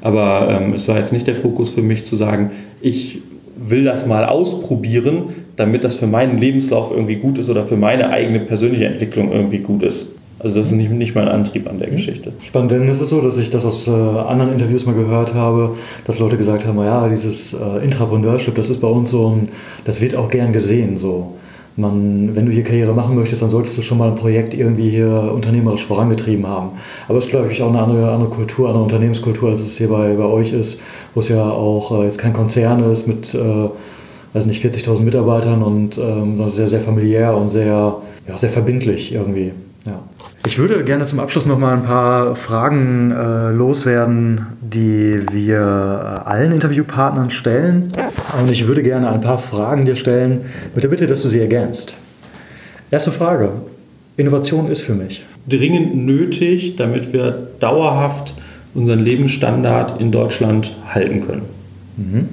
[0.00, 3.20] Aber ähm, es war jetzt nicht der Fokus für mich zu sagen, ich
[3.56, 8.10] will das mal ausprobieren, damit das für meinen Lebenslauf irgendwie gut ist oder für meine
[8.10, 10.06] eigene persönliche Entwicklung irgendwie gut ist.
[10.38, 11.92] Also das ist nicht, nicht mein Antrieb an der mhm.
[11.92, 12.32] Geschichte.
[12.44, 15.76] Spannend, denn es ist so, dass ich das aus äh, anderen Interviews mal gehört habe,
[16.04, 19.48] dass Leute gesagt haben, ja, dieses äh, Intrapreneurship, das ist bei uns so ein,
[19.84, 21.34] das wird auch gern gesehen so
[21.76, 24.90] man, wenn du hier Karriere machen möchtest, dann solltest du schon mal ein Projekt irgendwie
[24.90, 26.70] hier unternehmerisch vorangetrieben haben.
[27.08, 29.88] Aber es ist, glaube ich, auch eine andere, andere Kultur, eine Unternehmenskultur, als es hier
[29.88, 30.80] bei, bei euch ist,
[31.14, 33.68] wo es ja auch äh, jetzt kein Konzern ist mit, äh,
[34.34, 37.96] weiß nicht, 40.000 Mitarbeitern und ähm, sehr, sehr familiär und sehr,
[38.28, 39.52] ja, sehr verbindlich irgendwie.
[39.86, 40.04] Ja.
[40.46, 46.28] Ich würde gerne zum Abschluss noch mal ein paar Fragen äh, loswerden, die wir äh,
[46.28, 47.92] allen Interviewpartnern stellen.
[48.38, 50.42] Und ich würde gerne ein paar Fragen dir stellen,
[50.74, 51.94] mit der Bitte, dass du sie ergänzt.
[52.90, 53.50] Erste Frage.
[54.16, 55.24] Innovation ist für mich.
[55.48, 58.34] Dringend nötig, damit wir dauerhaft
[58.74, 61.42] unseren Lebensstandard in Deutschland halten können.
[61.96, 62.28] Mhm.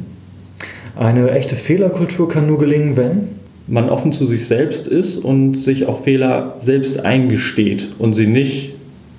[0.96, 3.39] Eine echte Fehlerkultur kann nur gelingen, wenn?
[3.70, 8.72] Man offen zu sich selbst ist und sich auch Fehler selbst eingesteht und sie nicht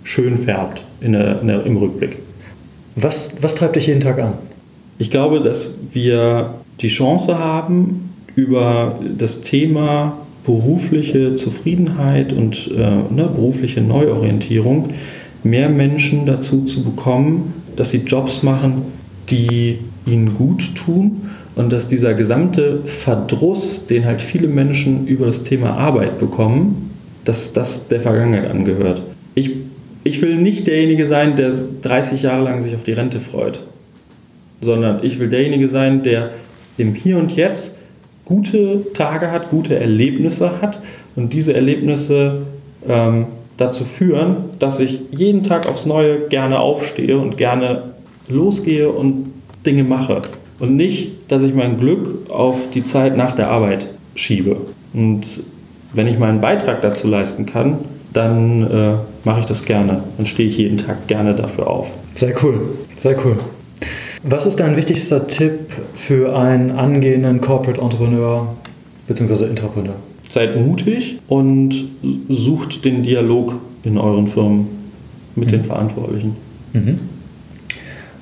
[0.03, 2.19] schön färbt in der, in der, im Rückblick.
[2.97, 4.35] Was, was treibt dich jeden Tag an?
[4.99, 13.29] Ich glaube, dass wir die Chance haben, über das Thema berufliche Zufriedenheit und äh, ne,
[13.35, 14.91] berufliche Neuorientierung
[15.43, 18.83] mehr Menschen dazu zu bekommen, dass sie Jobs machen,
[19.31, 25.43] die ihnen gut tun und dass dieser gesamte Verdruss, den halt viele Menschen über das
[25.43, 26.91] Thema Arbeit bekommen,
[27.25, 29.03] dass das der Vergangenheit angehört.
[29.35, 29.51] Ich,
[30.05, 33.61] ich will nicht derjenige sein, der 30 Jahre lang sich auf die Rente freut,
[34.61, 36.31] sondern ich will derjenige sein, der
[36.79, 37.75] im Hier und Jetzt
[38.25, 40.79] gute Tage hat, gute Erlebnisse hat
[41.17, 42.43] und diese Erlebnisse
[42.89, 47.83] ähm, dazu führen, dass ich jeden Tag aufs Neue gerne aufstehe und gerne
[48.29, 49.27] losgehe und
[49.67, 50.23] Dinge mache.
[50.61, 54.57] Und nicht, dass ich mein Glück auf die Zeit nach der Arbeit schiebe.
[54.92, 55.25] Und
[55.94, 57.79] wenn ich meinen Beitrag dazu leisten kann,
[58.12, 58.92] dann äh,
[59.25, 60.03] mache ich das gerne.
[60.16, 61.92] Dann stehe ich jeden Tag gerne dafür auf.
[62.14, 62.61] Sehr cool,
[62.96, 63.37] sehr cool.
[64.23, 68.55] Was ist dein wichtigster Tipp für einen angehenden Corporate Entrepreneur
[69.09, 69.46] bzw.
[69.46, 69.94] Intrapreneur?
[70.31, 71.75] Seid mutig und
[72.29, 74.66] sucht den Dialog in euren Firmen
[75.37, 75.53] mit mhm.
[75.53, 76.37] den Verantwortlichen.
[76.73, 76.99] Mhm.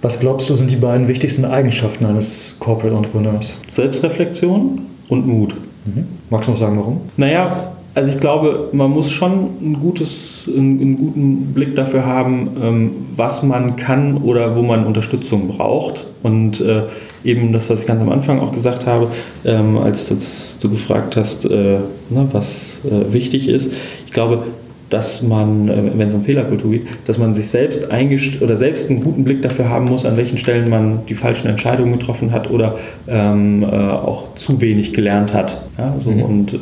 [0.00, 3.58] Was glaubst du, sind die beiden wichtigsten Eigenschaften eines Corporate Entrepreneurs?
[3.68, 5.54] Selbstreflexion und Mut.
[5.86, 6.06] Mhm.
[6.30, 7.00] Magst du noch sagen, warum?
[7.16, 12.90] Naja, also ich glaube, man muss schon ein gutes, einen, guten Blick dafür haben, ähm,
[13.16, 16.06] was man kann oder wo man Unterstützung braucht.
[16.22, 16.82] Und äh,
[17.24, 19.08] eben das, was ich ganz am Anfang auch gesagt habe,
[19.44, 21.78] ähm, als du gefragt hast, äh,
[22.10, 23.72] ne, was äh, wichtig ist.
[24.06, 24.44] Ich glaube,
[24.90, 28.88] dass man, äh, wenn es um Fehlerkultur geht, dass man sich selbst eingest oder selbst
[28.90, 32.50] einen guten Blick dafür haben muss, an welchen Stellen man die falschen Entscheidungen getroffen hat
[32.50, 35.60] oder ähm, äh, auch zu wenig gelernt hat.
[35.76, 36.22] Ja, so mhm.
[36.22, 36.58] Und äh,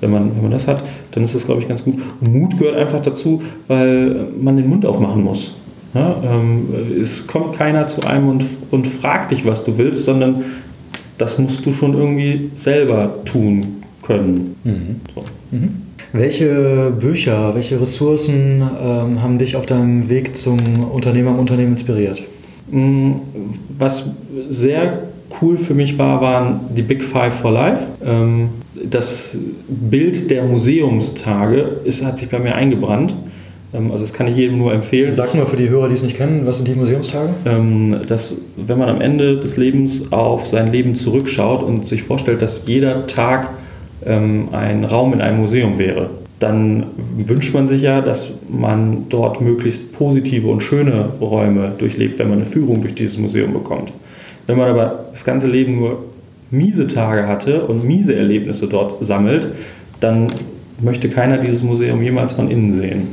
[0.00, 1.96] wenn man, wenn man das hat, dann ist das, glaube ich, ganz gut.
[2.20, 5.54] Mut gehört einfach dazu, weil man den Mund aufmachen muss.
[5.94, 6.68] Ja, ähm,
[7.02, 10.44] es kommt keiner zu einem und, und fragt dich, was du willst, sondern
[11.18, 14.56] das musst du schon irgendwie selber tun können.
[14.64, 15.00] Mhm.
[15.14, 15.24] So.
[15.50, 15.89] Mhm.
[16.12, 20.58] Welche Bücher, welche Ressourcen ähm, haben dich auf deinem Weg zum
[20.90, 22.22] Unternehmer im Unternehmen inspiriert?
[22.70, 23.12] Mm,
[23.78, 24.04] was
[24.48, 25.04] sehr
[25.40, 27.86] cool für mich war, waren die Big Five for Life.
[28.04, 28.48] Ähm,
[28.82, 29.36] das
[29.68, 33.14] Bild der Museumstage ist, hat sich bei mir eingebrannt.
[33.72, 35.12] Ähm, also das kann ich jedem nur empfehlen.
[35.12, 37.30] Sag mal für die Hörer, die es nicht kennen, was sind die Museumstage?
[37.46, 42.42] Ähm, dass, wenn man am Ende des Lebens auf sein Leben zurückschaut und sich vorstellt,
[42.42, 43.54] dass jeder Tag
[44.06, 49.92] ein Raum in einem Museum wäre, dann wünscht man sich ja, dass man dort möglichst
[49.92, 53.92] positive und schöne Räume durchlebt, wenn man eine Führung durch dieses Museum bekommt.
[54.46, 56.04] Wenn man aber das ganze Leben nur
[56.50, 59.48] miese Tage hatte und miese Erlebnisse dort sammelt,
[60.00, 60.28] dann
[60.80, 63.08] möchte keiner dieses Museum jemals von innen sehen.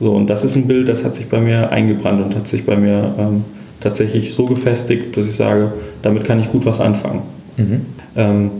[0.00, 2.66] So, und das ist ein Bild, das hat sich bei mir eingebrannt und hat sich
[2.66, 3.44] bei mir ähm,
[3.80, 7.22] tatsächlich so gefestigt, dass ich sage, damit kann ich gut was anfangen.
[7.56, 7.80] Mhm.
[8.16, 8.50] Ähm,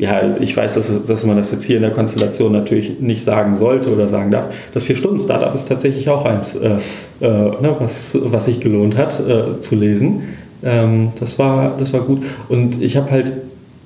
[0.00, 3.54] ja, ich weiß, dass, dass man das jetzt hier in der Konstellation natürlich nicht sagen
[3.56, 4.48] sollte oder sagen darf.
[4.72, 6.76] Das Vier-Stunden-Startup ist tatsächlich auch eins, äh,
[7.20, 10.22] äh, ne, was, was sich gelohnt hat äh, zu lesen.
[10.62, 12.22] Ähm, das, war, das war gut.
[12.48, 13.32] Und ich habe halt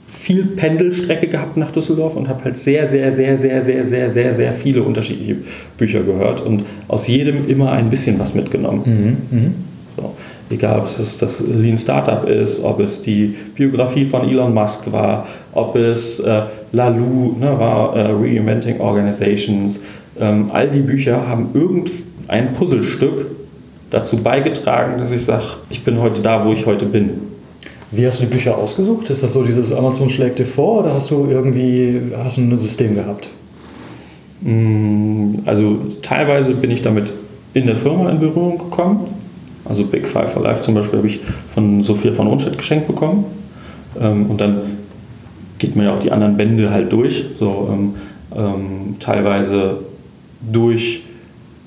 [0.06, 4.34] viel Pendelstrecke gehabt nach Düsseldorf und habe halt sehr, sehr, sehr, sehr, sehr, sehr, sehr,
[4.34, 5.38] sehr viele unterschiedliche
[5.76, 9.18] Bücher gehört und aus jedem immer ein bisschen was mitgenommen.
[9.30, 9.50] Mhm, mh.
[9.96, 10.14] so.
[10.50, 15.26] Egal, ob es das Lean Startup ist, ob es die Biografie von Elon Musk war,
[15.52, 19.80] ob es äh, Lalou ne, war, äh, Reinventing Organizations.
[20.20, 23.26] Ähm, all die Bücher haben irgendein Puzzlestück
[23.90, 27.10] dazu beigetragen, dass ich sage, ich bin heute da, wo ich heute bin.
[27.90, 29.08] Wie hast du die Bücher ausgesucht?
[29.08, 32.58] Ist das so dieses Amazon schlägt dir vor oder hast du irgendwie hast du ein
[32.58, 33.28] System gehabt?
[34.40, 37.12] Mm, also teilweise bin ich damit
[37.54, 39.06] in der Firma in Berührung gekommen.
[39.64, 43.24] Also Big Five for Life zum Beispiel habe ich von Sophia von Rundstedt geschenkt bekommen.
[44.00, 44.60] Ähm, und dann
[45.58, 47.24] geht man ja auch die anderen Bände halt durch.
[47.38, 47.94] So ähm,
[48.36, 49.78] ähm, teilweise
[50.52, 51.02] durch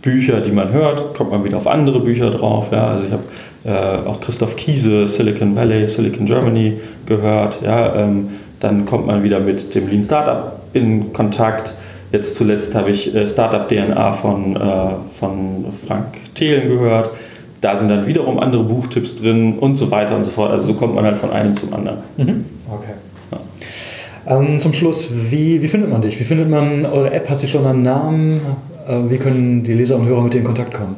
[0.01, 2.71] Bücher, die man hört, kommt man wieder auf andere Bücher drauf.
[2.71, 2.87] Ja?
[2.87, 3.23] Also ich habe
[3.65, 7.61] äh, auch Christoph Kiese, Silicon Valley, Silicon Germany gehört.
[7.63, 7.95] Ja?
[7.95, 8.29] Ähm,
[8.59, 11.73] dann kommt man wieder mit dem Lean Startup in Kontakt.
[12.11, 14.59] Jetzt zuletzt habe ich äh, Startup DNA von, äh,
[15.13, 17.09] von Frank Thelen gehört.
[17.61, 20.51] Da sind dann wiederum andere Buchtipps drin und so weiter und so fort.
[20.51, 21.99] Also so kommt man halt von einem zum anderen.
[22.17, 22.45] Mhm.
[22.71, 22.93] Okay.
[23.31, 24.39] Ja.
[24.39, 26.19] Ähm, zum Schluss, wie, wie findet man dich?
[26.19, 28.41] Wie findet man, eure App hat sie schon einen Namen?
[28.87, 30.95] Äh, wie können die Leser und Hörer mit dir in Kontakt kommen?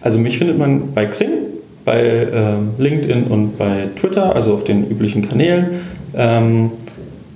[0.00, 1.30] Also mich findet man bei Xing,
[1.84, 5.80] bei äh, LinkedIn und bei Twitter, also auf den üblichen Kanälen.
[6.14, 6.70] Ähm,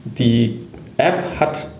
[0.04, 0.60] die
[0.96, 1.70] App hat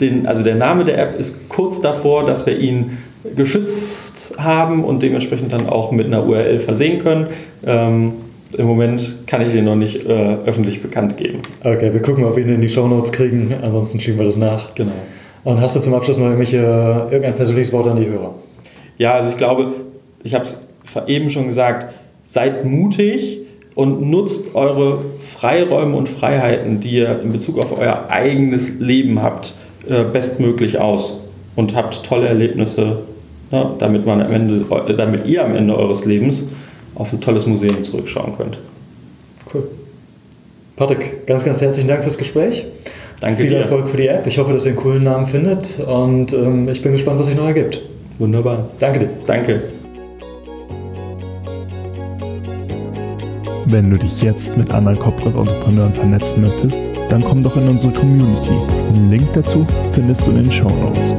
[0.00, 2.98] den, also der Name der App ist kurz davor, dass wir ihn
[3.34, 4.05] geschützt
[4.38, 7.28] haben und dementsprechend dann auch mit einer URL versehen können.
[7.64, 8.12] Ähm,
[8.56, 11.40] Im Moment kann ich den noch nicht äh, öffentlich bekannt geben.
[11.60, 13.54] Okay, wir gucken, ob wir ihn in die Show Notes kriegen.
[13.62, 14.74] Ansonsten schieben wir das nach.
[14.74, 14.92] Genau.
[15.44, 18.34] Und hast du zum Abschluss noch irgendwelche, irgendein persönliches Wort an die Hörer?
[18.98, 19.72] Ja, also ich glaube,
[20.24, 20.56] ich habe es
[21.06, 23.40] eben schon gesagt, seid mutig
[23.76, 29.54] und nutzt eure Freiräume und Freiheiten, die ihr in Bezug auf euer eigenes Leben habt,
[29.88, 31.20] äh, bestmöglich aus
[31.56, 32.98] und habt tolle Erlebnisse
[33.50, 34.64] ja, damit, man am Ende,
[34.96, 36.46] damit ihr am Ende eures Lebens
[36.94, 38.58] auf ein tolles Museum zurückschauen könnt.
[39.52, 39.64] Cool.
[40.76, 42.66] Patrick, ganz, ganz herzlichen Dank fürs Gespräch.
[43.20, 43.58] Danke Viel dir.
[43.58, 44.26] Erfolg für die App.
[44.26, 47.36] Ich hoffe, dass ihr einen coolen Namen findet und ähm, ich bin gespannt, was sich
[47.36, 47.80] noch ergibt.
[48.18, 48.68] Wunderbar.
[48.78, 49.08] Danke dir.
[49.26, 49.62] Danke.
[53.68, 57.92] Wenn du dich jetzt mit anderen Corporate Entrepreneuren vernetzen möchtest, dann komm doch in unsere
[57.94, 58.54] Community.
[58.94, 61.14] Den Link dazu findest du in den Show Notes.